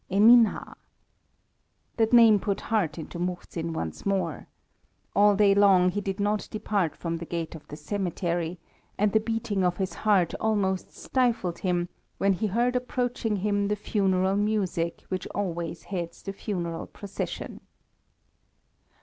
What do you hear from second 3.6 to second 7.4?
once more. All day long he did not depart from the